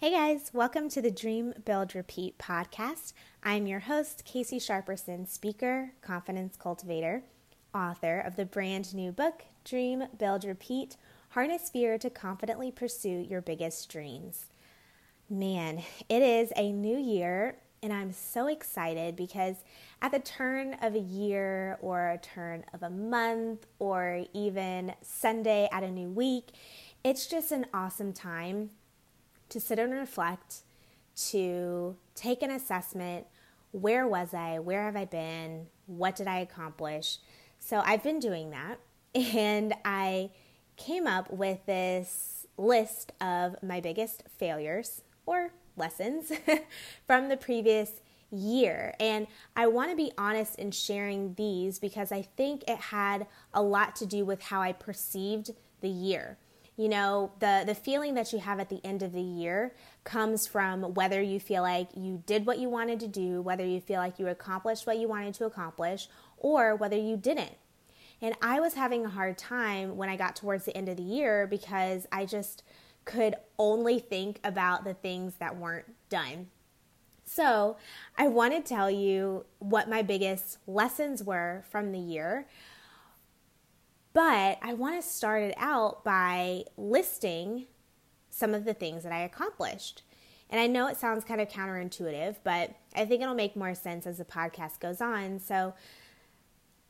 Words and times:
Hey 0.00 0.12
guys, 0.12 0.52
welcome 0.54 0.88
to 0.90 1.02
the 1.02 1.10
Dream 1.10 1.54
Build 1.64 1.92
Repeat 1.92 2.38
podcast. 2.38 3.14
I'm 3.42 3.66
your 3.66 3.80
host, 3.80 4.24
Casey 4.24 4.60
Sharperson, 4.60 5.26
speaker, 5.26 5.90
confidence 6.02 6.56
cultivator, 6.56 7.24
author 7.74 8.20
of 8.20 8.36
the 8.36 8.44
brand 8.44 8.94
new 8.94 9.10
book, 9.10 9.46
Dream 9.64 10.04
Build 10.16 10.44
Repeat 10.44 10.96
Harness 11.30 11.68
Fear 11.68 11.98
to 11.98 12.10
Confidently 12.10 12.70
Pursue 12.70 13.26
Your 13.28 13.40
Biggest 13.40 13.90
Dreams. 13.90 14.46
Man, 15.28 15.82
it 16.08 16.22
is 16.22 16.52
a 16.54 16.70
new 16.70 16.96
year, 16.96 17.56
and 17.82 17.92
I'm 17.92 18.12
so 18.12 18.46
excited 18.46 19.16
because 19.16 19.56
at 20.00 20.12
the 20.12 20.20
turn 20.20 20.74
of 20.74 20.94
a 20.94 21.00
year, 21.00 21.76
or 21.82 22.10
a 22.10 22.18
turn 22.18 22.64
of 22.72 22.84
a 22.84 22.90
month, 22.90 23.66
or 23.80 24.26
even 24.32 24.94
Sunday 25.02 25.68
at 25.72 25.82
a 25.82 25.90
new 25.90 26.08
week, 26.08 26.50
it's 27.02 27.26
just 27.26 27.50
an 27.50 27.66
awesome 27.74 28.12
time 28.12 28.70
to 29.48 29.60
sit 29.60 29.78
and 29.78 29.92
reflect, 29.92 30.62
to 31.30 31.96
take 32.14 32.42
an 32.42 32.50
assessment. 32.50 33.26
Where 33.72 34.06
was 34.06 34.34
I? 34.34 34.58
Where 34.58 34.84
have 34.84 34.96
I 34.96 35.04
been? 35.04 35.66
What 35.86 36.16
did 36.16 36.26
I 36.26 36.38
accomplish? 36.38 37.18
So 37.58 37.82
I've 37.84 38.02
been 38.02 38.20
doing 38.20 38.50
that. 38.50 38.78
And 39.14 39.74
I 39.84 40.30
came 40.76 41.06
up 41.06 41.32
with 41.32 41.64
this 41.66 42.46
list 42.56 43.12
of 43.20 43.56
my 43.62 43.80
biggest 43.80 44.22
failures 44.28 45.02
or 45.26 45.50
lessons 45.76 46.30
from 47.06 47.28
the 47.28 47.36
previous 47.36 48.00
year. 48.30 48.94
And 49.00 49.26
I 49.56 49.66
want 49.66 49.90
to 49.90 49.96
be 49.96 50.12
honest 50.18 50.56
in 50.56 50.70
sharing 50.70 51.34
these 51.34 51.78
because 51.78 52.12
I 52.12 52.22
think 52.22 52.64
it 52.68 52.78
had 52.78 53.26
a 53.54 53.62
lot 53.62 53.96
to 53.96 54.06
do 54.06 54.24
with 54.24 54.42
how 54.42 54.60
I 54.60 54.72
perceived 54.72 55.52
the 55.80 55.88
year. 55.88 56.36
You 56.78 56.88
know, 56.88 57.32
the, 57.40 57.64
the 57.66 57.74
feeling 57.74 58.14
that 58.14 58.32
you 58.32 58.38
have 58.38 58.60
at 58.60 58.68
the 58.68 58.80
end 58.84 59.02
of 59.02 59.12
the 59.12 59.20
year 59.20 59.74
comes 60.04 60.46
from 60.46 60.94
whether 60.94 61.20
you 61.20 61.40
feel 61.40 61.62
like 61.62 61.88
you 61.96 62.22
did 62.24 62.46
what 62.46 62.60
you 62.60 62.68
wanted 62.68 63.00
to 63.00 63.08
do, 63.08 63.42
whether 63.42 63.66
you 63.66 63.80
feel 63.80 63.98
like 63.98 64.20
you 64.20 64.28
accomplished 64.28 64.86
what 64.86 64.96
you 64.96 65.08
wanted 65.08 65.34
to 65.34 65.44
accomplish, 65.44 66.08
or 66.36 66.76
whether 66.76 66.96
you 66.96 67.16
didn't. 67.16 67.56
And 68.22 68.36
I 68.40 68.60
was 68.60 68.74
having 68.74 69.04
a 69.04 69.08
hard 69.08 69.36
time 69.36 69.96
when 69.96 70.08
I 70.08 70.14
got 70.14 70.36
towards 70.36 70.66
the 70.66 70.76
end 70.76 70.88
of 70.88 70.96
the 70.96 71.02
year 71.02 71.48
because 71.48 72.06
I 72.12 72.24
just 72.24 72.62
could 73.04 73.34
only 73.58 73.98
think 73.98 74.38
about 74.44 74.84
the 74.84 74.94
things 74.94 75.34
that 75.40 75.56
weren't 75.56 75.86
done. 76.08 76.46
So, 77.24 77.76
I 78.16 78.28
want 78.28 78.54
to 78.54 78.60
tell 78.60 78.90
you 78.90 79.46
what 79.58 79.90
my 79.90 80.02
biggest 80.02 80.58
lessons 80.68 81.24
were 81.24 81.64
from 81.68 81.90
the 81.90 81.98
year. 81.98 82.46
But 84.12 84.58
I 84.62 84.74
want 84.74 85.00
to 85.00 85.08
start 85.08 85.42
it 85.42 85.54
out 85.58 86.04
by 86.04 86.64
listing 86.76 87.66
some 88.30 88.54
of 88.54 88.64
the 88.64 88.74
things 88.74 89.02
that 89.02 89.12
I 89.12 89.20
accomplished. 89.20 90.02
And 90.50 90.60
I 90.60 90.66
know 90.66 90.86
it 90.86 90.96
sounds 90.96 91.24
kind 91.24 91.40
of 91.40 91.48
counterintuitive, 91.48 92.36
but 92.42 92.74
I 92.96 93.04
think 93.04 93.22
it'll 93.22 93.34
make 93.34 93.54
more 93.54 93.74
sense 93.74 94.06
as 94.06 94.18
the 94.18 94.24
podcast 94.24 94.80
goes 94.80 95.00
on. 95.00 95.40
So 95.40 95.74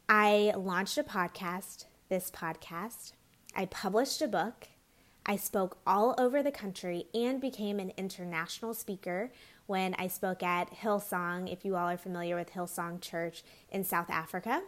I 0.09 0.53
launched 0.57 0.97
a 0.97 1.03
podcast, 1.03 1.87
this 2.09 2.31
podcast. 2.31 3.13
I 3.55 3.67
published 3.67 4.23
a 4.23 4.29
book. 4.29 4.69
I 5.27 5.37
spoke 5.37 5.79
all 5.87 6.15
over 6.17 6.43
the 6.43 6.53
country 6.53 7.07
and 7.13 7.41
became 7.41 7.81
an 7.81 7.93
international 7.97 8.73
speaker 8.73 9.31
when 9.67 9.95
I 9.99 10.07
spoke 10.07 10.43
at 10.43 10.73
Hillsong, 10.73 11.53
if 11.53 11.65
you 11.65 11.77
all 11.77 11.91
are 11.91 11.99
familiar 11.99 12.37
with 12.37 12.53
Hillsong 12.53 13.03
Church 13.03 13.43
in 13.71 13.85
South 13.85 14.09
Africa. 14.09 14.63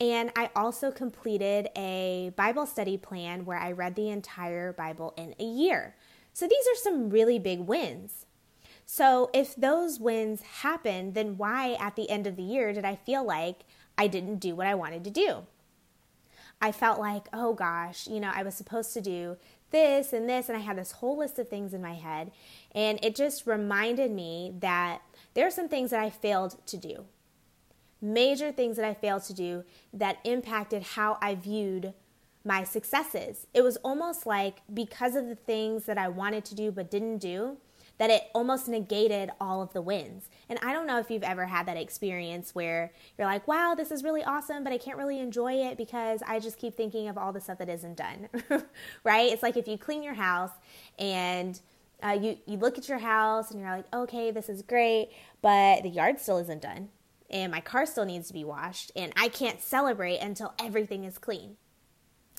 And 0.00 0.32
I 0.34 0.48
also 0.56 0.90
completed 0.90 1.68
a 1.76 2.32
Bible 2.34 2.64
study 2.64 2.96
plan 2.96 3.44
where 3.44 3.58
I 3.58 3.72
read 3.72 3.96
the 3.96 4.08
entire 4.08 4.72
Bible 4.72 5.12
in 5.16 5.34
a 5.38 5.44
year. 5.44 5.94
So 6.32 6.46
these 6.48 6.66
are 6.72 6.76
some 6.76 7.10
really 7.10 7.38
big 7.38 7.60
wins. 7.60 8.24
So 8.86 9.30
if 9.34 9.54
those 9.54 10.00
wins 10.00 10.40
happen, 10.62 11.12
then 11.12 11.36
why 11.36 11.74
at 11.74 11.96
the 11.96 12.08
end 12.08 12.26
of 12.26 12.36
the 12.36 12.42
year 12.42 12.72
did 12.72 12.84
I 12.84 12.96
feel 12.96 13.24
like 13.24 13.60
I 13.98 14.06
didn't 14.06 14.38
do 14.38 14.56
what 14.56 14.66
I 14.66 14.74
wanted 14.74 15.04
to 15.04 15.10
do? 15.10 15.46
I 16.62 16.72
felt 16.72 16.98
like, 16.98 17.28
oh 17.32 17.52
gosh, 17.52 18.06
you 18.06 18.20
know, 18.20 18.32
I 18.34 18.42
was 18.42 18.54
supposed 18.54 18.92
to 18.94 19.00
do 19.00 19.36
this 19.70 20.12
and 20.12 20.28
this, 20.28 20.48
and 20.48 20.58
I 20.58 20.60
had 20.60 20.76
this 20.76 20.92
whole 20.92 21.18
list 21.18 21.38
of 21.38 21.48
things 21.48 21.72
in 21.72 21.80
my 21.82 21.94
head. 21.94 22.32
And 22.74 22.98
it 23.02 23.14
just 23.14 23.46
reminded 23.46 24.10
me 24.10 24.54
that 24.58 25.02
there 25.34 25.46
are 25.46 25.50
some 25.50 25.68
things 25.68 25.90
that 25.90 26.00
I 26.00 26.10
failed 26.10 26.56
to 26.66 26.76
do 26.76 27.04
major 28.00 28.52
things 28.52 28.76
that 28.76 28.84
I 28.84 28.94
failed 28.94 29.22
to 29.24 29.34
do 29.34 29.64
that 29.92 30.18
impacted 30.24 30.82
how 30.82 31.18
I 31.20 31.34
viewed 31.34 31.94
my 32.44 32.64
successes. 32.64 33.46
It 33.52 33.62
was 33.62 33.76
almost 33.78 34.26
like 34.26 34.62
because 34.72 35.14
of 35.14 35.28
the 35.28 35.34
things 35.34 35.84
that 35.84 35.98
I 35.98 36.08
wanted 36.08 36.44
to 36.46 36.54
do 36.54 36.72
but 36.72 36.90
didn't 36.90 37.18
do, 37.18 37.58
that 37.98 38.08
it 38.08 38.30
almost 38.34 38.66
negated 38.66 39.30
all 39.38 39.60
of 39.60 39.74
the 39.74 39.82
wins. 39.82 40.30
And 40.48 40.58
I 40.62 40.72
don't 40.72 40.86
know 40.86 40.98
if 40.98 41.10
you've 41.10 41.22
ever 41.22 41.44
had 41.44 41.66
that 41.66 41.76
experience 41.76 42.54
where 42.54 42.92
you're 43.18 43.26
like, 43.26 43.46
wow, 43.46 43.74
this 43.74 43.90
is 43.90 44.02
really 44.02 44.24
awesome, 44.24 44.64
but 44.64 44.72
I 44.72 44.78
can't 44.78 44.96
really 44.96 45.20
enjoy 45.20 45.52
it 45.52 45.76
because 45.76 46.22
I 46.26 46.40
just 46.40 46.56
keep 46.58 46.74
thinking 46.74 47.08
of 47.08 47.18
all 47.18 47.30
the 47.30 47.42
stuff 47.42 47.58
that 47.58 47.68
isn't 47.68 47.98
done, 47.98 48.30
right? 49.04 49.30
It's 49.30 49.42
like 49.42 49.58
if 49.58 49.68
you 49.68 49.76
clean 49.76 50.02
your 50.02 50.14
house 50.14 50.52
and 50.98 51.60
uh, 52.02 52.16
you, 52.18 52.38
you 52.46 52.56
look 52.56 52.78
at 52.78 52.88
your 52.88 53.00
house 53.00 53.50
and 53.50 53.60
you're 53.60 53.70
like, 53.70 53.84
okay, 53.92 54.30
this 54.30 54.48
is 54.48 54.62
great, 54.62 55.10
but 55.42 55.82
the 55.82 55.90
yard 55.90 56.18
still 56.18 56.38
isn't 56.38 56.62
done 56.62 56.88
and 57.30 57.52
my 57.52 57.60
car 57.60 57.86
still 57.86 58.04
needs 58.04 58.28
to 58.28 58.34
be 58.34 58.44
washed, 58.44 58.92
and 58.96 59.12
I 59.16 59.28
can't 59.28 59.60
celebrate 59.60 60.18
until 60.18 60.52
everything 60.58 61.04
is 61.04 61.18
clean 61.18 61.56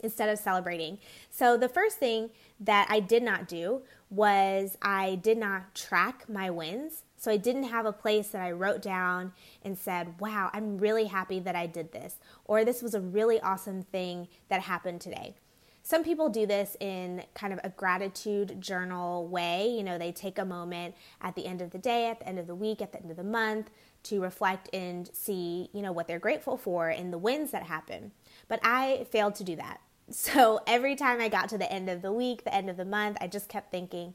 instead 0.03 0.29
of 0.29 0.40
celebrating. 0.40 0.97
So, 1.29 1.57
the 1.57 1.69
first 1.69 1.97
thing 1.97 2.31
that 2.59 2.88
I 2.90 3.00
did 3.00 3.24
not 3.24 3.47
do 3.47 3.81
was 4.09 4.78
I 4.81 5.16
did 5.16 5.38
not 5.38 5.74
track 5.74 6.28
my 6.28 6.50
wins. 6.50 7.03
So, 7.18 7.31
I 7.31 7.38
didn't 7.38 7.63
have 7.63 7.85
a 7.85 7.94
place 7.94 8.29
that 8.29 8.41
I 8.41 8.52
wrote 8.52 8.81
down 8.81 9.34
and 9.63 9.78
said, 9.78 10.19
Wow, 10.19 10.50
I'm 10.53 10.78
really 10.78 11.06
happy 11.06 11.40
that 11.40 11.56
I 11.56 11.68
did 11.68 11.91
this, 11.91 12.16
or 12.46 12.66
this 12.66 12.81
was 12.81 12.94
a 12.94 13.02
really 13.02 13.40
awesome 13.41 13.84
thing 13.84 14.28
that 14.50 14.62
happened 14.62 15.02
today. 15.02 15.35
Some 15.84 16.03
people 16.03 16.30
do 16.30 16.46
this 16.46 16.78
in 16.80 17.24
kind 17.34 17.53
of 17.53 17.59
a 17.64 17.69
gratitude 17.69 18.62
journal 18.62 19.28
way. 19.28 19.68
You 19.68 19.84
know, 19.84 19.97
they 19.97 20.12
take 20.12 20.38
a 20.38 20.46
moment 20.46 20.96
at 21.22 21.36
the 21.36 21.46
end 21.46 21.62
of 21.62 21.72
the 21.72 21.80
day, 21.80 22.08
at 22.08 22.19
the 22.19 22.28
end 22.28 22.40
of 22.40 22.47
the 22.47 22.56
week, 22.56 22.81
at 22.81 22.92
the 22.92 23.00
end 23.02 23.12
of 23.12 23.18
the 23.18 23.24
month 23.24 23.72
to 24.03 24.22
reflect 24.22 24.70
and 24.74 25.09
see, 25.14 25.70
you 25.74 25.81
know, 25.81 25.91
what 25.91 26.08
they're 26.08 26.20
grateful 26.20 26.58
for 26.58 26.90
and 26.90 27.14
the 27.14 27.18
wins 27.18 27.52
that 27.52 27.64
happen. 27.64 28.12
But 28.47 28.59
I 28.64 29.06
failed 29.12 29.36
to 29.36 29.44
do 29.44 29.56
that. 29.58 29.81
So 30.14 30.59
every 30.68 30.97
time 30.97 31.22
I 31.22 31.30
got 31.30 31.47
to 31.50 31.58
the 31.58 31.72
end 31.72 31.90
of 31.90 32.02
the 32.02 32.12
week, 32.12 32.44
the 32.44 32.53
end 32.53 32.70
of 32.70 32.75
the 32.75 32.84
month, 32.84 33.18
I 33.22 33.28
just 33.28 33.47
kept 33.47 33.72
thinking, 33.72 34.14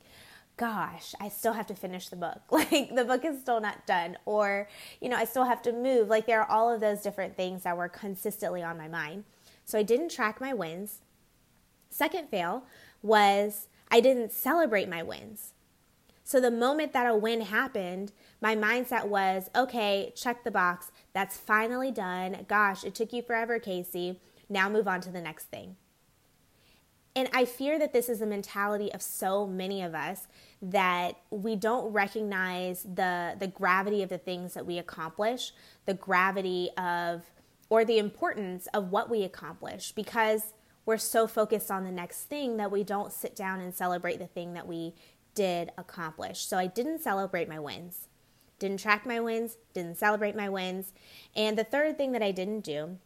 gosh, 0.59 1.15
I 1.19 1.31
still 1.31 1.55
have 1.55 1.67
to 1.69 1.75
finish 1.75 2.09
the 2.09 2.17
book. 2.17 2.43
Like 2.51 2.95
the 2.95 3.05
book 3.05 3.25
is 3.25 3.41
still 3.41 3.63
not 3.63 3.87
done. 3.87 4.19
Or, 4.27 4.69
you 5.01 5.09
know, 5.09 5.17
I 5.17 5.25
still 5.25 5.45
have 5.45 5.63
to 5.63 5.73
move. 5.73 6.09
Like 6.09 6.27
there 6.27 6.43
are 6.43 6.51
all 6.51 6.71
of 6.71 6.83
those 6.83 7.01
different 7.01 7.35
things 7.35 7.63
that 7.63 7.79
were 7.79 7.89
consistently 7.89 8.63
on 8.63 8.77
my 8.77 8.89
mind. 8.89 9.25
So 9.65 9.79
I 9.79 9.83
didn't 9.83 10.11
track 10.11 10.39
my 10.39 10.53
wins. 10.53 11.01
Second 11.91 12.29
fail 12.29 12.65
was 13.03 13.69
I 13.91 14.01
didn't 14.01 14.33
celebrate 14.33 14.89
my 14.89 15.03
wins. 15.03 15.53
So 16.25 16.41
the 16.41 16.51
moment 16.51 16.93
that 16.93 17.07
a 17.07 17.15
win 17.15 17.43
happened, 17.43 18.13
my 18.41 18.57
mindset 18.57 19.07
was, 19.07 19.49
okay, 19.55 20.13
check 20.17 20.43
the 20.43 20.51
box. 20.51 20.91
That's 21.13 21.37
finally 21.37 21.93
done. 21.93 22.45
Gosh, 22.49 22.83
it 22.83 22.97
took 22.97 23.13
you 23.13 23.23
forever, 23.23 23.61
Casey. 23.61 24.21
Now 24.49 24.69
move 24.69 24.89
on 24.89 25.01
to 25.03 25.11
the 25.11 25.21
next 25.21 25.45
thing. 25.45 25.77
And 27.15 27.31
I 27.33 27.45
fear 27.45 27.79
that 27.79 27.93
this 27.93 28.09
is 28.09 28.21
a 28.21 28.27
mentality 28.27 28.93
of 28.93 29.01
so 29.01 29.47
many 29.47 29.83
of 29.83 29.95
us 29.95 30.27
that 30.61 31.17
we 31.31 31.57
don't 31.57 31.93
recognize 31.93 32.83
the 32.83 33.37
the 33.39 33.47
gravity 33.47 34.03
of 34.03 34.11
the 34.11 34.19
things 34.19 34.53
that 34.53 34.67
we 34.67 34.79
accomplish, 34.79 35.53
the 35.87 35.95
gravity 35.95 36.71
of 36.77 37.23
or 37.71 37.85
the 37.85 37.99
importance 37.99 38.67
of 38.75 38.91
what 38.91 39.09
we 39.09 39.23
accomplish 39.23 39.93
because 39.93 40.53
we're 40.87 40.97
so 40.97 41.27
focused 41.27 41.71
on 41.71 41.85
the 41.85 41.91
next 41.91 42.23
thing 42.23 42.57
that 42.57 42.71
we 42.71 42.85
don't 42.85 43.13
sit 43.13 43.37
down 43.37 43.61
and 43.61 43.75
celebrate 43.75 44.19
the 44.19 44.27
thing 44.27 44.55
that 44.55 44.67
we 44.67 44.95
did 45.35 45.73
accomplish. 45.77 46.47
So 46.47 46.57
I 46.57 46.69
didn't 46.69 47.03
celebrate 47.03 47.49
my 47.49 47.59
wins, 47.59 48.09
didn't 48.59 48.81
track 48.81 49.05
my 49.05 49.21
wins, 49.21 49.59
didn't 49.75 49.99
celebrate 49.99 50.37
my 50.37 50.49
wins. 50.49 50.95
And 51.35 51.59
the 51.59 51.65
third 51.65 51.99
thing 51.99 52.13
that 52.13 52.23
I 52.23 52.31
didn't 52.31 52.61
do, 52.61 52.99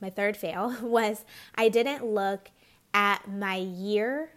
my 0.00 0.10
third 0.10 0.36
fail, 0.36 0.74
was 0.82 1.24
I 1.54 1.68
didn't 1.68 2.04
look 2.04 2.50
at 2.94 3.30
my 3.30 3.56
year 3.56 4.30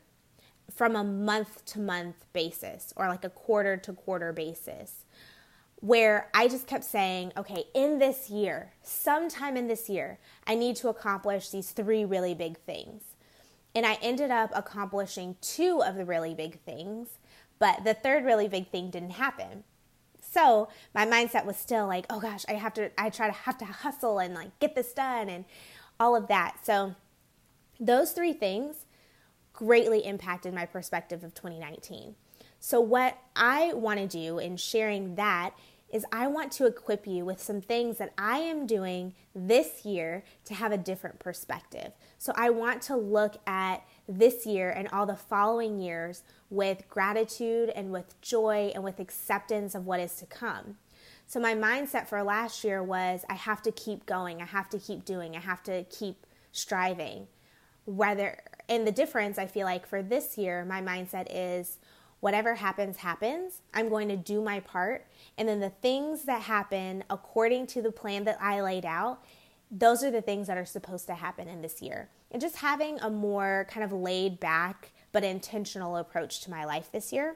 from 0.73 0.95
a 0.95 1.03
month 1.03 1.63
to 1.65 1.79
month 1.79 2.25
basis 2.33 2.93
or 2.97 3.07
like 3.07 3.23
a 3.23 3.29
quarter 3.29 3.77
to 3.77 3.93
quarter 3.93 4.33
basis 4.33 5.04
where 5.81 6.29
I 6.33 6.47
just 6.47 6.67
kept 6.67 6.83
saying, 6.83 7.33
okay, 7.37 7.65
in 7.73 7.99
this 7.99 8.29
year, 8.29 8.71
sometime 8.81 9.57
in 9.57 9.67
this 9.67 9.89
year, 9.89 10.19
I 10.47 10.55
need 10.55 10.75
to 10.77 10.89
accomplish 10.89 11.49
these 11.49 11.71
three 11.71 12.05
really 12.05 12.33
big 12.33 12.57
things. 12.59 13.03
And 13.73 13.85
I 13.85 13.97
ended 14.01 14.31
up 14.31 14.51
accomplishing 14.55 15.35
two 15.41 15.83
of 15.83 15.95
the 15.95 16.05
really 16.05 16.33
big 16.33 16.59
things, 16.61 17.09
but 17.59 17.83
the 17.83 17.93
third 17.93 18.23
really 18.23 18.47
big 18.47 18.69
thing 18.69 18.89
didn't 18.89 19.11
happen. 19.11 19.63
So 20.21 20.69
my 20.93 21.05
mindset 21.05 21.45
was 21.45 21.57
still 21.57 21.87
like, 21.87 22.05
oh 22.09 22.19
gosh, 22.19 22.45
I 22.47 22.53
have 22.53 22.73
to, 22.75 22.89
I 22.99 23.09
try 23.09 23.27
to 23.27 23.33
have 23.33 23.57
to 23.59 23.65
hustle 23.65 24.19
and 24.19 24.33
like 24.33 24.57
get 24.59 24.75
this 24.75 24.93
done 24.93 25.29
and 25.29 25.45
all 25.99 26.15
of 26.15 26.27
that. 26.27 26.57
So 26.63 26.95
those 27.79 28.11
three 28.11 28.33
things 28.33 28.85
greatly 29.53 30.05
impacted 30.05 30.53
my 30.53 30.65
perspective 30.65 31.23
of 31.23 31.33
2019. 31.33 32.15
So, 32.67 32.81
what 32.81 33.19
I 33.35 33.73
want 33.73 33.99
to 33.99 34.07
do 34.07 34.39
in 34.39 34.57
sharing 34.57 35.13
that 35.17 35.51
is 35.93 36.03
I 36.11 36.25
want 36.25 36.51
to 36.53 36.65
equip 36.65 37.05
you 37.05 37.23
with 37.23 37.39
some 37.39 37.61
things 37.61 37.99
that 37.99 38.11
I 38.17 38.39
am 38.39 38.65
doing 38.65 39.13
this 39.35 39.85
year 39.85 40.23
to 40.45 40.55
have 40.55 40.71
a 40.71 40.77
different 40.77 41.19
perspective. 41.19 41.91
So 42.17 42.33
I 42.35 42.49
want 42.49 42.81
to 42.81 42.95
look 42.95 43.35
at 43.45 43.83
this 44.09 44.47
year 44.47 44.71
and 44.71 44.87
all 44.87 45.05
the 45.05 45.15
following 45.15 45.79
years 45.79 46.23
with 46.49 46.89
gratitude 46.89 47.69
and 47.75 47.91
with 47.91 48.19
joy 48.21 48.71
and 48.73 48.83
with 48.83 48.99
acceptance 48.99 49.75
of 49.75 49.85
what 49.85 49.99
is 49.99 50.15
to 50.15 50.25
come. 50.25 50.77
So 51.27 51.39
my 51.39 51.53
mindset 51.53 52.07
for 52.07 52.23
last 52.23 52.63
year 52.63 52.81
was 52.81 53.25
I 53.29 53.35
have 53.35 53.61
to 53.61 53.71
keep 53.71 54.07
going, 54.07 54.41
I 54.41 54.45
have 54.45 54.71
to 54.71 54.79
keep 54.79 55.05
doing, 55.05 55.35
I 55.35 55.41
have 55.41 55.61
to 55.65 55.83
keep 55.83 56.25
striving. 56.51 57.27
Whether 57.85 58.39
and 58.67 58.87
the 58.87 58.91
difference 58.91 59.37
I 59.37 59.45
feel 59.45 59.65
like 59.65 59.85
for 59.85 60.01
this 60.01 60.35
year, 60.35 60.65
my 60.65 60.81
mindset 60.81 61.27
is 61.29 61.77
whatever 62.25 62.55
happens, 62.55 62.97
happens. 62.97 63.61
I'm 63.71 63.87
going 63.87 64.07
to 64.07 64.17
do 64.17 64.41
my 64.41 64.59
part. 64.59 65.05
And 65.37 65.47
then 65.47 65.59
the 65.59 65.69
things 65.69 66.23
that 66.23 66.41
happen 66.41 67.03
according 67.07 67.67
to 67.67 67.83
the 67.83 67.91
plan 67.91 68.23
that 68.23 68.41
I 68.41 68.61
laid 68.61 68.83
out, 68.83 69.23
those 69.69 70.03
are 70.03 70.09
the 70.09 70.23
things 70.23 70.47
that 70.47 70.57
are 70.57 70.65
supposed 70.65 71.05
to 71.05 71.13
happen 71.13 71.47
in 71.47 71.61
this 71.61 71.83
year. 71.83 72.09
And 72.31 72.41
just 72.41 72.55
having 72.55 72.99
a 72.99 73.11
more 73.11 73.67
kind 73.69 73.83
of 73.83 73.91
laid 73.91 74.39
back 74.39 74.91
but 75.11 75.23
intentional 75.23 75.97
approach 75.97 76.41
to 76.41 76.49
my 76.49 76.65
life 76.65 76.91
this 76.91 77.13
year. 77.13 77.35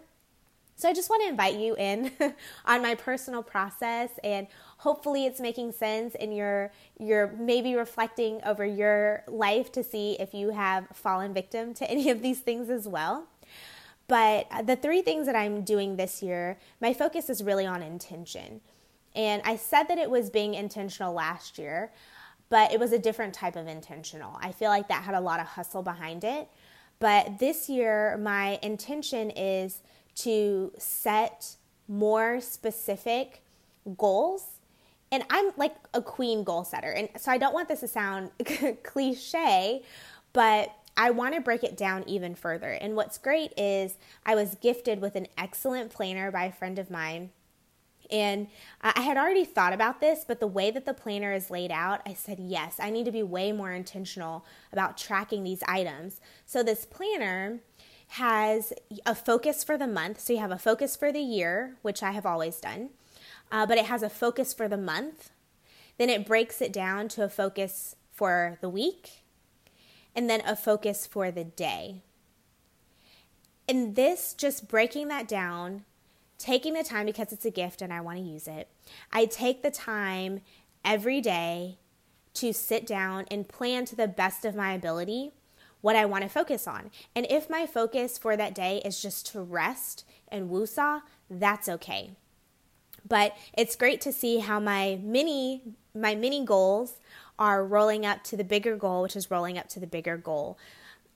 So 0.76 0.90
I 0.90 0.94
just 0.94 1.08
want 1.08 1.22
to 1.22 1.30
invite 1.30 1.60
you 1.60 1.76
in 1.76 2.12
on 2.66 2.82
my 2.82 2.96
personal 2.96 3.44
process 3.44 4.10
and 4.24 4.48
hopefully 4.78 5.28
it's 5.28 5.40
making 5.40 5.74
sense 5.74 6.16
and 6.16 6.36
you're 6.36 6.72
you're 6.98 7.28
maybe 7.38 7.76
reflecting 7.76 8.42
over 8.44 8.66
your 8.66 9.24
life 9.28 9.72
to 9.74 9.84
see 9.84 10.14
if 10.20 10.34
you 10.34 10.50
have 10.50 10.88
fallen 10.94 11.32
victim 11.32 11.76
to 11.76 11.92
any 11.92 12.10
of 12.10 12.24
these 12.24 12.40
things 12.40 12.72
as 12.72 12.88
well. 12.88 13.28
But 14.10 14.48
uh, 14.52 14.64
the 14.64 14.76
three 14.76 15.04
things 15.04 15.28
that 15.28 15.36
I'm 15.36 15.62
doing 15.62 15.96
this 15.96 16.22
year, 16.22 16.58
my 16.82 16.94
focus 16.94 17.30
is 17.30 17.42
really 17.42 17.66
on 17.66 17.82
intention. 17.82 18.60
And 19.16 19.42
I 19.46 19.56
said 19.56 19.84
that 19.84 20.00
it 20.00 20.10
was 20.10 20.30
being 20.30 20.56
intentional 20.56 21.14
last 21.14 21.58
year, 21.58 21.92
but 22.50 22.74
it 22.74 22.80
was 22.80 22.92
a 22.92 23.00
different 23.00 23.36
type 23.36 23.56
of 23.56 23.68
intentional. 23.68 24.38
I 24.42 24.52
feel 24.52 24.70
like 24.70 24.88
that 24.90 25.04
had 25.04 25.14
a 25.14 25.22
lot 25.22 25.40
of 25.40 25.46
hustle 25.46 25.84
behind 25.84 26.24
it. 26.24 26.50
But 26.98 27.38
this 27.40 27.70
year, 27.70 28.18
my 28.18 28.60
intention 28.64 29.30
is 29.30 29.82
to 30.16 30.72
set 30.78 31.56
more 31.88 32.42
specific 32.42 33.44
goals. 33.96 34.44
And 35.12 35.24
I'm 35.30 35.52
like 35.56 35.76
a 35.94 36.02
queen 36.02 36.44
goal 36.44 36.64
setter. 36.64 36.92
And 36.92 37.10
so 37.18 37.32
I 37.32 37.38
don't 37.38 37.54
want 37.54 37.68
this 37.70 37.82
to 37.82 37.88
sound 37.88 38.32
cliche, 38.84 39.84
but 40.34 40.74
I 41.00 41.12
want 41.12 41.34
to 41.34 41.40
break 41.40 41.64
it 41.64 41.78
down 41.78 42.04
even 42.08 42.36
further. 42.36 42.72
And 42.72 42.94
what's 42.94 43.18
great 43.18 43.54
is 43.56 43.96
I 44.26 44.36
was 44.36 44.56
gifted 44.56 45.00
with 45.00 45.16
an 45.16 45.28
excellent 45.38 45.92
planner 45.92 46.30
by 46.30 46.44
a 46.44 46.52
friend 46.52 46.78
of 46.78 46.92
mine. 46.92 47.30
And 48.12 48.48
I 48.82 49.00
had 49.00 49.16
already 49.16 49.46
thought 49.46 49.72
about 49.72 50.02
this, 50.02 50.26
but 50.28 50.42
the 50.42 50.48
way 50.48 50.72
that 50.72 50.86
the 50.86 50.94
planner 50.94 51.32
is 51.32 51.50
laid 51.50 51.72
out, 51.72 52.02
I 52.06 52.16
said, 52.16 52.38
yes, 52.38 52.82
I 52.82 52.90
need 52.90 53.06
to 53.06 53.14
be 53.14 53.24
way 53.24 53.54
more 53.54 53.72
intentional 53.72 54.46
about 54.74 54.98
tracking 54.98 55.46
these 55.46 55.64
items. 55.70 56.20
So, 56.46 56.64
this 56.64 56.84
planner 56.84 57.60
has 58.10 58.74
a 59.06 59.16
focus 59.16 59.64
for 59.64 59.78
the 59.78 59.88
month. 59.88 60.20
So, 60.20 60.34
you 60.34 60.40
have 60.40 60.52
a 60.52 60.58
focus 60.58 60.98
for 60.98 61.14
the 61.14 61.22
year, 61.22 61.78
which 61.82 62.04
I 62.04 62.12
have 62.12 62.26
always 62.26 62.60
done, 62.60 62.90
uh, 63.52 63.66
but 63.66 63.78
it 63.78 63.86
has 63.86 64.04
a 64.04 64.10
focus 64.10 64.54
for 64.54 64.68
the 64.68 64.76
month. 64.76 65.30
Then 65.98 66.10
it 66.10 66.26
breaks 66.26 66.62
it 66.62 66.74
down 66.74 67.08
to 67.10 67.24
a 67.24 67.30
focus 67.30 67.96
for 68.12 68.58
the 68.60 68.70
week 68.70 69.19
and 70.16 70.30
then 70.30 70.42
a 70.46 70.56
focus 70.56 71.06
for 71.06 71.32
the 71.32 71.44
day. 71.44 72.02
And 73.68 73.96
this, 73.96 74.34
just 74.34 74.68
breaking 74.68 75.10
that 75.10 75.28
down, 75.28 75.86
taking 76.38 76.74
the 76.74 76.84
time 76.84 77.06
because 77.06 77.32
it's 77.32 77.46
a 77.46 77.52
gift 77.52 77.82
and 77.82 77.94
I 77.94 78.02
want 78.02 78.18
to 78.18 78.24
use 78.24 78.48
it, 78.48 78.68
I 79.12 79.26
take 79.26 79.62
the 79.62 79.72
time 79.72 80.42
every 80.84 81.22
day 81.22 81.78
to 82.36 82.54
sit 82.54 82.88
down 82.88 83.26
and 83.30 83.48
plan 83.48 83.86
to 83.86 83.96
the 83.96 84.08
best 84.08 84.46
of 84.46 84.56
my 84.56 84.74
ability 84.74 85.32
what 85.82 85.96
I 85.96 86.06
want 86.06 86.24
to 86.24 86.30
focus 86.30 86.68
on. 86.68 86.92
And 87.16 87.26
if 87.30 87.50
my 87.50 87.66
focus 87.66 88.18
for 88.18 88.36
that 88.36 88.54
day 88.54 88.82
is 88.84 89.02
just 89.02 89.28
to 89.28 89.42
rest 89.42 90.06
and 90.28 90.50
woosah, 90.50 91.02
that's 91.30 91.70
okay. 91.70 92.12
But 93.08 93.36
it's 93.58 93.76
great 93.76 94.02
to 94.02 94.12
see 94.12 94.40
how 94.40 94.60
my 94.60 95.00
mini 95.02 95.62
my 95.96 96.16
mini 96.16 96.46
goals 96.46 97.00
are 97.40 97.66
rolling 97.66 98.06
up 98.06 98.24
to 98.26 98.38
the 98.38 98.44
bigger 98.44 98.76
goal, 98.76 99.02
which 99.02 99.16
is 99.16 99.32
rolling 99.32 99.58
up 99.58 99.68
to 99.70 99.80
the 99.80 99.88
bigger 99.88 100.18
goal. 100.18 100.60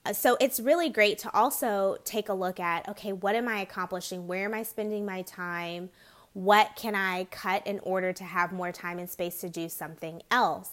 Uh, 0.04 0.12
so 0.12 0.36
it's 0.40 0.58
really 0.58 0.88
great 0.88 1.18
to 1.18 1.32
also 1.32 1.98
take 2.04 2.28
a 2.28 2.34
look 2.34 2.58
at 2.58 2.88
okay, 2.88 3.12
what 3.12 3.36
am 3.36 3.46
I 3.46 3.60
accomplishing? 3.60 4.26
Where 4.26 4.46
am 4.46 4.54
I 4.54 4.62
spending 4.62 5.06
my 5.06 5.22
time? 5.22 5.90
What 6.32 6.74
can 6.74 6.96
I 6.96 7.24
cut 7.24 7.66
in 7.66 7.78
order 7.80 8.12
to 8.12 8.24
have 8.24 8.52
more 8.52 8.72
time 8.72 8.98
and 8.98 9.08
space 9.08 9.40
to 9.42 9.48
do 9.48 9.68
something 9.68 10.22
else? 10.30 10.70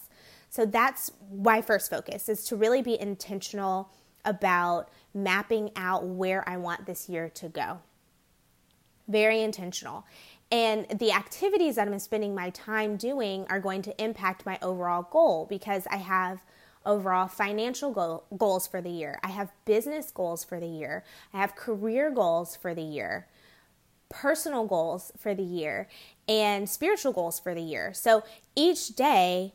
So 0.50 0.66
that's 0.66 1.12
my 1.32 1.62
first 1.62 1.88
focus 1.88 2.28
is 2.28 2.44
to 2.46 2.56
really 2.56 2.82
be 2.82 3.00
intentional 3.00 3.90
about 4.24 4.90
mapping 5.14 5.70
out 5.76 6.04
where 6.04 6.46
I 6.48 6.56
want 6.56 6.86
this 6.86 7.08
year 7.08 7.28
to 7.30 7.48
go. 7.48 7.78
Very 9.08 9.42
intentional. 9.42 10.04
And 10.52 10.86
the 10.98 11.12
activities 11.12 11.76
that 11.76 11.88
I'm 11.88 11.98
spending 11.98 12.34
my 12.34 12.50
time 12.50 12.96
doing 12.96 13.46
are 13.48 13.58
going 13.58 13.80
to 13.82 14.02
impact 14.02 14.44
my 14.44 14.58
overall 14.60 15.08
goal 15.10 15.46
because 15.48 15.86
I 15.90 15.96
have 15.96 16.44
overall 16.84 17.26
financial 17.26 17.90
goal, 17.90 18.24
goals 18.36 18.66
for 18.66 18.82
the 18.82 18.90
year. 18.90 19.18
I 19.24 19.28
have 19.28 19.50
business 19.64 20.10
goals 20.10 20.44
for 20.44 20.60
the 20.60 20.66
year. 20.66 21.04
I 21.32 21.38
have 21.38 21.56
career 21.56 22.10
goals 22.10 22.54
for 22.54 22.74
the 22.74 22.82
year, 22.82 23.28
personal 24.10 24.66
goals 24.66 25.10
for 25.16 25.34
the 25.34 25.42
year, 25.42 25.88
and 26.28 26.68
spiritual 26.68 27.14
goals 27.14 27.40
for 27.40 27.54
the 27.54 27.62
year. 27.62 27.94
So 27.94 28.22
each 28.54 28.94
day, 28.94 29.54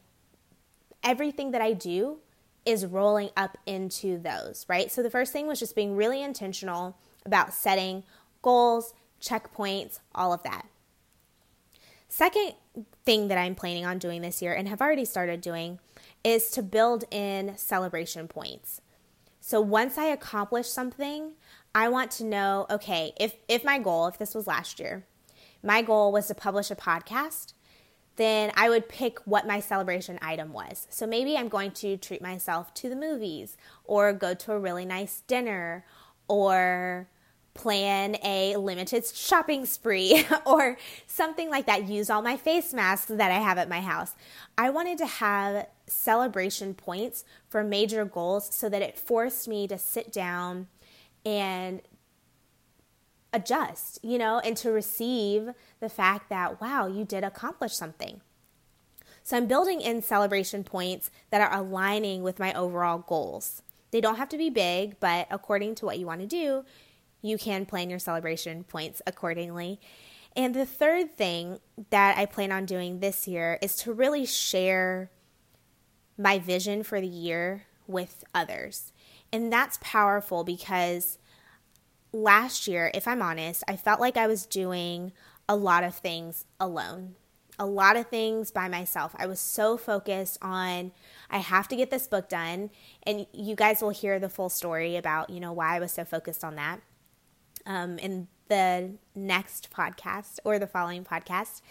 everything 1.03 1.51
that 1.51 1.61
I 1.61 1.73
do 1.73 2.17
is 2.65 2.87
rolling 2.87 3.29
up 3.37 3.55
into 3.67 4.17
those, 4.17 4.65
right? 4.67 4.91
So 4.91 5.03
the 5.03 5.11
first 5.11 5.31
thing 5.31 5.45
was 5.45 5.59
just 5.59 5.75
being 5.75 5.95
really 5.95 6.23
intentional 6.23 6.97
about 7.23 7.53
setting 7.53 8.01
goals, 8.41 8.95
checkpoints, 9.21 9.99
all 10.15 10.33
of 10.33 10.41
that. 10.41 10.65
Second 12.07 12.53
thing 13.05 13.27
that 13.27 13.37
I'm 13.37 13.55
planning 13.55 13.85
on 13.85 13.97
doing 13.97 14.21
this 14.21 14.41
year 14.41 14.53
and 14.53 14.67
have 14.67 14.81
already 14.81 15.05
started 15.05 15.41
doing 15.41 15.79
is 16.23 16.49
to 16.51 16.63
build 16.63 17.03
in 17.11 17.57
celebration 17.57 18.27
points. 18.27 18.81
So 19.39 19.61
once 19.61 19.97
I 19.97 20.05
accomplish 20.05 20.67
something, 20.67 21.33
I 21.73 21.89
want 21.89 22.11
to 22.11 22.25
know 22.25 22.65
okay, 22.69 23.13
if, 23.19 23.35
if 23.47 23.63
my 23.63 23.79
goal, 23.79 24.07
if 24.07 24.17
this 24.17 24.35
was 24.35 24.47
last 24.47 24.79
year, 24.79 25.05
my 25.63 25.81
goal 25.81 26.11
was 26.11 26.27
to 26.27 26.35
publish 26.35 26.71
a 26.71 26.75
podcast, 26.75 27.53
then 28.15 28.51
I 28.55 28.69
would 28.69 28.89
pick 28.89 29.19
what 29.25 29.47
my 29.47 29.59
celebration 29.59 30.17
item 30.21 30.51
was. 30.51 30.87
So 30.89 31.05
maybe 31.05 31.37
I'm 31.37 31.49
going 31.49 31.71
to 31.71 31.97
treat 31.97 32.21
myself 32.21 32.73
to 32.75 32.89
the 32.89 32.95
movies 32.95 33.57
or 33.83 34.11
go 34.11 34.33
to 34.33 34.53
a 34.53 34.59
really 34.59 34.85
nice 34.85 35.21
dinner 35.27 35.85
or 36.27 37.07
plan 37.57 38.15
a 38.23 38.55
limited 38.55 39.05
shopping 39.05 39.65
spree 39.65 40.25
or 40.45 40.77
something 41.07 41.49
like 41.49 41.65
that. 41.65 41.89
Use 41.89 42.09
all 42.09 42.21
my 42.21 42.37
face 42.37 42.73
masks 42.73 43.07
that 43.07 43.31
I 43.31 43.39
have 43.39 43.57
at 43.57 43.67
my 43.67 43.81
house. 43.81 44.15
I 44.57 44.69
wanted 44.69 44.97
to 44.99 45.05
have 45.05 45.67
celebration 45.87 46.73
points 46.73 47.25
for 47.49 47.63
major 47.63 48.05
goals 48.05 48.53
so 48.55 48.69
that 48.69 48.81
it 48.81 48.97
forced 48.97 49.47
me 49.47 49.67
to 49.67 49.77
sit 49.77 50.13
down 50.13 50.67
and 51.25 51.81
adjust, 53.33 53.99
you 54.03 54.17
know, 54.17 54.39
and 54.39 54.55
to 54.57 54.71
receive 54.71 55.49
the 55.79 55.89
fact 55.89 56.29
that, 56.29 56.61
wow, 56.61 56.87
you 56.87 57.03
did 57.03 57.23
accomplish 57.23 57.73
something. 57.73 58.21
So 59.23 59.35
I'm 59.35 59.47
building 59.47 59.81
in 59.81 60.01
celebration 60.01 60.63
points 60.63 61.11
that 61.31 61.41
are 61.41 61.53
aligning 61.53 62.23
with 62.23 62.39
my 62.39 62.53
overall 62.53 62.99
goals. 62.99 63.61
They 63.91 63.99
don't 63.99 64.15
have 64.15 64.29
to 64.29 64.37
be 64.37 64.49
big, 64.49 64.99
but 64.99 65.27
according 65.29 65.75
to 65.75 65.85
what 65.85 65.99
you 65.99 66.05
want 66.05 66.21
to 66.21 66.27
do, 66.27 66.63
you 67.21 67.37
can 67.37 67.65
plan 67.65 67.89
your 67.89 67.99
celebration 67.99 68.63
points 68.63 69.01
accordingly. 69.07 69.79
And 70.35 70.53
the 70.53 70.65
third 70.65 71.17
thing 71.17 71.59
that 71.89 72.17
I 72.17 72.25
plan 72.25 72.51
on 72.51 72.65
doing 72.65 72.99
this 72.99 73.27
year 73.27 73.57
is 73.61 73.75
to 73.77 73.93
really 73.93 74.25
share 74.25 75.09
my 76.17 76.39
vision 76.39 76.83
for 76.83 77.01
the 77.01 77.07
year 77.07 77.65
with 77.87 78.23
others. 78.33 78.91
And 79.31 79.51
that's 79.51 79.79
powerful 79.81 80.43
because 80.43 81.17
last 82.11 82.67
year, 82.67 82.91
if 82.93 83.07
I'm 83.07 83.21
honest, 83.21 83.63
I 83.67 83.75
felt 83.75 83.99
like 83.99 84.17
I 84.17 84.27
was 84.27 84.45
doing 84.45 85.11
a 85.49 85.55
lot 85.55 85.83
of 85.83 85.95
things 85.95 86.45
alone, 86.59 87.15
a 87.57 87.65
lot 87.65 87.97
of 87.97 88.07
things 88.07 88.51
by 88.51 88.67
myself. 88.67 89.15
I 89.17 89.25
was 89.25 89.39
so 89.39 89.77
focused 89.77 90.37
on 90.41 90.91
I 91.29 91.39
have 91.39 91.67
to 91.69 91.75
get 91.75 91.89
this 91.89 92.07
book 92.07 92.29
done, 92.29 92.69
and 93.03 93.25
you 93.33 93.55
guys 93.55 93.81
will 93.81 93.89
hear 93.89 94.19
the 94.19 94.29
full 94.29 94.49
story 94.49 94.95
about, 94.95 95.29
you 95.29 95.39
know, 95.39 95.51
why 95.51 95.75
I 95.75 95.79
was 95.79 95.91
so 95.91 96.05
focused 96.05 96.43
on 96.43 96.55
that 96.55 96.81
um, 97.67 97.99
in 97.99 98.27
the 98.47 98.91
next 99.13 99.69
podcast 99.71 100.39
or 100.43 100.57
the 100.57 100.67
following 100.67 101.03
podcast. 101.03 101.61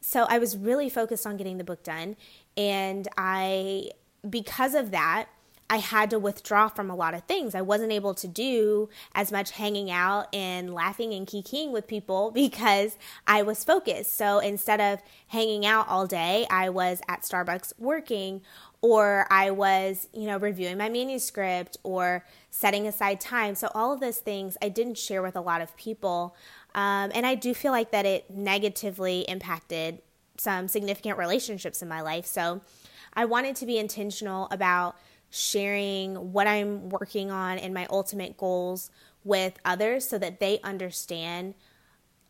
So 0.00 0.26
I 0.28 0.38
was 0.38 0.56
really 0.56 0.90
focused 0.90 1.26
on 1.26 1.38
getting 1.38 1.56
the 1.56 1.64
book 1.64 1.82
done. 1.82 2.16
And 2.56 3.08
I, 3.16 3.90
because 4.28 4.74
of 4.74 4.90
that, 4.90 5.28
I 5.70 5.78
had 5.78 6.10
to 6.10 6.18
withdraw 6.18 6.68
from 6.68 6.90
a 6.90 6.94
lot 6.94 7.14
of 7.14 7.22
things. 7.22 7.54
I 7.54 7.62
wasn't 7.62 7.90
able 7.90 8.12
to 8.14 8.28
do 8.28 8.90
as 9.14 9.32
much 9.32 9.52
hanging 9.52 9.90
out 9.90 10.32
and 10.34 10.74
laughing 10.74 11.14
and 11.14 11.26
kikiing 11.26 11.70
with 11.70 11.86
people 11.86 12.30
because 12.34 12.98
I 13.26 13.42
was 13.42 13.64
focused. 13.64 14.14
So 14.14 14.40
instead 14.40 14.80
of 14.80 15.02
hanging 15.28 15.64
out 15.64 15.88
all 15.88 16.06
day, 16.06 16.46
I 16.50 16.68
was 16.68 17.00
at 17.08 17.22
Starbucks 17.22 17.72
working 17.78 18.42
or 18.84 19.26
I 19.30 19.50
was, 19.50 20.08
you 20.12 20.26
know, 20.26 20.36
reviewing 20.36 20.76
my 20.76 20.90
manuscript 20.90 21.78
or 21.84 22.22
setting 22.50 22.86
aside 22.86 23.18
time. 23.18 23.54
So 23.54 23.70
all 23.74 23.94
of 23.94 24.00
those 24.00 24.18
things 24.18 24.58
I 24.60 24.68
didn't 24.68 24.98
share 24.98 25.22
with 25.22 25.36
a 25.36 25.40
lot 25.40 25.62
of 25.62 25.74
people. 25.78 26.36
Um, 26.74 27.10
and 27.14 27.24
I 27.24 27.34
do 27.34 27.54
feel 27.54 27.72
like 27.72 27.92
that 27.92 28.04
it 28.04 28.28
negatively 28.28 29.20
impacted 29.22 30.02
some 30.36 30.68
significant 30.68 31.16
relationships 31.16 31.80
in 31.80 31.88
my 31.88 32.02
life. 32.02 32.26
So 32.26 32.60
I 33.14 33.24
wanted 33.24 33.56
to 33.56 33.64
be 33.64 33.78
intentional 33.78 34.48
about 34.50 34.96
sharing 35.30 36.34
what 36.34 36.46
I'm 36.46 36.90
working 36.90 37.30
on 37.30 37.56
and 37.56 37.72
my 37.72 37.86
ultimate 37.88 38.36
goals 38.36 38.90
with 39.24 39.54
others 39.64 40.06
so 40.06 40.18
that 40.18 40.40
they 40.40 40.60
understand 40.62 41.54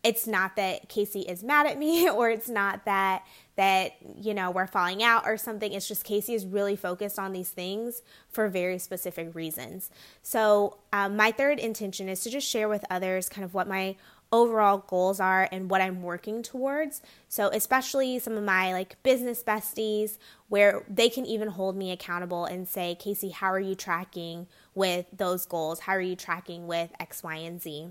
it's 0.04 0.26
not 0.26 0.54
that 0.56 0.88
Casey 0.88 1.20
is 1.22 1.42
mad 1.42 1.66
at 1.66 1.78
me 1.78 2.08
or 2.10 2.30
it's 2.30 2.48
not 2.48 2.84
that 2.84 3.24
that 3.56 3.92
you 4.16 4.34
know 4.34 4.50
we're 4.50 4.66
falling 4.66 5.02
out 5.02 5.26
or 5.26 5.36
something 5.36 5.72
it's 5.72 5.88
just 5.88 6.04
Casey 6.04 6.34
is 6.34 6.46
really 6.46 6.76
focused 6.76 7.18
on 7.18 7.32
these 7.32 7.50
things 7.50 8.02
for 8.28 8.48
very 8.48 8.78
specific 8.78 9.34
reasons 9.34 9.90
so 10.22 10.78
um, 10.92 11.16
my 11.16 11.32
third 11.32 11.58
intention 11.58 12.08
is 12.08 12.22
to 12.22 12.30
just 12.30 12.48
share 12.48 12.68
with 12.68 12.84
others 12.90 13.28
kind 13.28 13.44
of 13.44 13.54
what 13.54 13.66
my 13.66 13.96
overall 14.34 14.78
goals 14.78 15.20
are 15.20 15.48
and 15.52 15.70
what 15.70 15.80
I'm 15.80 16.02
working 16.02 16.42
towards. 16.42 17.00
So, 17.28 17.50
especially 17.50 18.18
some 18.18 18.36
of 18.36 18.42
my 18.42 18.72
like 18.72 19.00
business 19.04 19.44
besties 19.44 20.18
where 20.48 20.82
they 20.88 21.08
can 21.08 21.24
even 21.24 21.48
hold 21.48 21.76
me 21.76 21.92
accountable 21.92 22.44
and 22.44 22.66
say, 22.66 22.96
Casey, 22.96 23.30
how 23.30 23.52
are 23.52 23.60
you 23.60 23.76
tracking 23.76 24.48
with 24.74 25.06
those 25.16 25.46
goals? 25.46 25.80
How 25.80 25.92
are 25.92 26.00
you 26.00 26.16
tracking 26.16 26.66
with 26.66 26.90
X, 26.98 27.22
Y, 27.22 27.36
and 27.36 27.62
Z? 27.62 27.90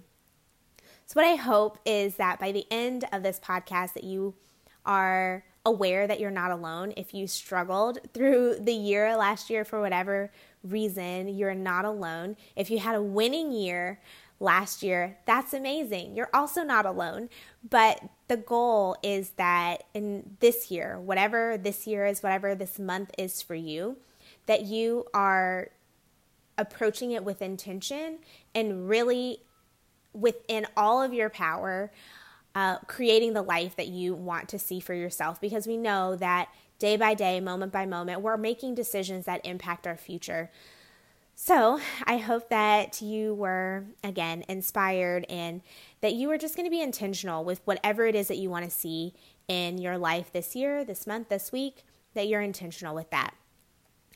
So, 1.06 1.22
what 1.22 1.26
I 1.26 1.36
hope 1.36 1.80
is 1.86 2.16
that 2.16 2.40
by 2.40 2.52
the 2.52 2.66
end 2.72 3.06
of 3.12 3.24
this 3.24 3.40
podcast, 3.40 3.94
that 3.94 4.04
you 4.04 4.34
are 4.86 5.44
aware 5.66 6.08
that 6.08 6.20
you're 6.20 6.32
not 6.32 6.52
alone. 6.52 6.94
If 6.98 7.14
you 7.14 7.28
struggled 7.28 8.00
through 8.14 8.58
the 8.60 8.74
year 8.74 9.16
last 9.16 9.50
year 9.50 9.64
for 9.64 9.80
whatever 9.80 10.32
reason, 10.64 11.30
you're 11.30 11.56
not 11.56 11.86
alone. 11.86 12.36
If 12.56 12.70
you 12.70 12.80
had 12.80 12.96
a 12.96 13.02
winning 13.02 13.52
year, 13.52 14.00
last 14.40 14.84
year, 14.84 15.18
that's 15.26 15.54
amazing. 15.54 16.16
You're 16.16 16.30
also 16.34 16.64
not 16.64 16.86
alone. 16.86 17.30
But 17.68 18.02
the 18.28 18.38
goal 18.38 18.98
is 19.02 19.32
that 19.32 19.86
in 19.94 20.36
this 20.40 20.70
year, 20.70 21.00
whatever 21.00 21.58
this 21.58 21.88
year 21.88 22.06
is, 22.06 22.22
whatever 22.22 22.54
this 22.54 22.78
month 22.78 23.12
is 23.18 23.42
for 23.42 23.56
you, 23.56 23.98
that 24.46 24.64
you 24.66 25.06
are 25.14 25.70
approaching 26.58 27.12
it 27.12 27.24
with 27.24 27.42
intention 27.42 28.20
and 28.54 28.88
really 28.88 29.40
within 30.14 30.66
all 30.78 31.02
of 31.02 31.14
your 31.14 31.30
power, 31.30 31.92
uh, 32.56 32.78
creating 32.88 33.34
the 33.34 33.42
life 33.42 33.76
that 33.76 33.88
you 33.88 34.14
want 34.14 34.48
to 34.50 34.60
see 34.60 34.80
for 34.80 34.94
yourself. 34.94 35.42
Because 35.42 35.68
we 35.68 35.78
know 35.78 36.16
that 36.16 36.50
day 36.80 36.98
by 36.98 37.14
day, 37.14 37.40
moment 37.40 37.72
by 37.72 37.86
moment, 37.86 38.22
we're 38.22 38.38
making 38.38 38.76
decisions 38.76 39.26
that 39.26 39.42
impact 39.46 39.88
our 39.88 39.98
future. 39.98 40.52
So, 41.36 41.80
I 42.06 42.18
hope 42.18 42.50
that 42.50 43.02
you 43.02 43.34
were, 43.34 43.86
again, 44.04 44.44
inspired 44.48 45.26
and 45.30 45.62
that 46.02 46.14
you 46.14 46.30
are 46.30 46.38
just 46.38 46.56
going 46.56 46.68
to 46.68 46.72
be 46.72 46.82
intentional 46.82 47.44
with 47.44 47.62
whatever 47.66 48.06
it 48.06 48.14
is 48.14 48.28
that 48.28 48.38
you 48.38 48.52
want 48.52 48.66
to 48.66 48.72
see 48.72 49.14
in 49.48 49.80
your 49.80 49.98
life 49.98 50.32
this 50.32 50.56
year, 50.56 50.86
this 50.86 51.08
month, 51.08 51.30
this 51.30 51.52
week, 51.52 51.84
that 52.14 52.28
you're 52.28 52.42
intentional 52.42 52.94
with 52.94 53.10
that. 53.10 53.34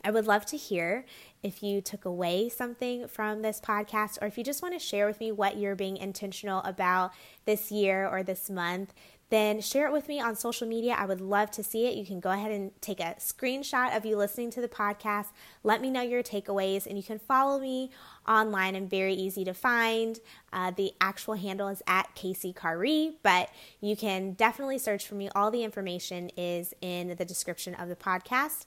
I 0.03 0.11
would 0.11 0.27
love 0.27 0.45
to 0.47 0.57
hear 0.57 1.05
if 1.43 1.61
you 1.61 1.81
took 1.81 2.05
away 2.05 2.49
something 2.49 3.07
from 3.07 3.41
this 3.41 3.59
podcast 3.59 4.17
or 4.21 4.27
if 4.27 4.37
you 4.37 4.43
just 4.43 4.61
want 4.61 4.73
to 4.73 4.79
share 4.79 5.05
with 5.05 5.19
me 5.19 5.31
what 5.31 5.57
you're 5.57 5.75
being 5.75 5.97
intentional 5.97 6.61
about 6.61 7.11
this 7.45 7.71
year 7.71 8.07
or 8.07 8.23
this 8.23 8.49
month 8.49 8.93
then 9.29 9.59
share 9.59 9.87
it 9.87 9.91
with 9.91 10.07
me 10.07 10.21
on 10.21 10.35
social 10.35 10.67
media. 10.67 10.95
I 10.97 11.05
would 11.05 11.19
love 11.19 11.51
to 11.51 11.63
see 11.63 11.85
it. 11.85 11.95
You 11.95 12.05
can 12.05 12.21
go 12.21 12.31
ahead 12.31 12.51
and 12.51 12.71
take 12.81 13.01
a 13.01 13.15
screenshot 13.19 13.95
of 13.95 14.05
you 14.05 14.15
listening 14.15 14.51
to 14.51 14.61
the 14.61 14.69
podcast. 14.69 15.27
Let 15.63 15.81
me 15.81 15.89
know 15.89 16.01
your 16.01 16.23
takeaways, 16.23 16.85
and 16.85 16.97
you 16.97 17.03
can 17.03 17.19
follow 17.19 17.59
me 17.59 17.91
online. 18.25 18.75
I'm 18.75 18.87
very 18.87 19.13
easy 19.13 19.43
to 19.43 19.53
find. 19.53 20.19
Uh, 20.53 20.71
the 20.71 20.93
actual 21.01 21.33
handle 21.33 21.67
is 21.67 21.83
at 21.87 22.15
Casey 22.15 22.53
Carea, 22.53 23.13
but 23.21 23.49
you 23.81 23.97
can 23.97 24.31
definitely 24.31 24.77
search 24.77 25.05
for 25.05 25.15
me. 25.15 25.29
All 25.35 25.51
the 25.51 25.63
information 25.63 26.31
is 26.37 26.73
in 26.81 27.15
the 27.17 27.25
description 27.25 27.75
of 27.75 27.89
the 27.89 27.97
podcast. 27.97 28.65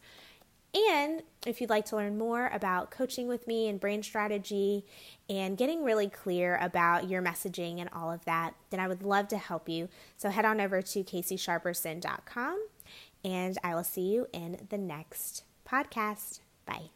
And 0.74 1.22
if 1.46 1.60
you'd 1.60 1.70
like 1.70 1.86
to 1.86 1.96
learn 1.96 2.16
more 2.16 2.48
about 2.52 2.90
coaching 2.90 3.26
with 3.26 3.46
me 3.46 3.68
and 3.68 3.80
brain 3.80 4.02
strategy 4.02 4.84
and 5.28 5.56
getting 5.58 5.82
really 5.82 6.08
clear 6.08 6.56
about 6.60 7.08
your 7.08 7.22
messaging 7.22 7.80
and 7.80 7.90
all 7.92 8.12
of 8.12 8.24
that, 8.24 8.54
then 8.70 8.78
I 8.78 8.86
would 8.86 9.02
love 9.02 9.28
to 9.28 9.38
help 9.38 9.68
you. 9.68 9.88
So 10.16 10.30
head 10.30 10.44
on 10.44 10.60
over 10.60 10.80
to 10.80 11.04
CaseySharperson.com 11.04 12.66
and 13.24 13.58
I 13.64 13.74
will 13.74 13.84
see 13.84 14.12
you 14.12 14.28
in 14.32 14.66
the 14.70 14.78
next 14.78 15.44
podcast. 15.68 16.40
Bye. 16.66 16.90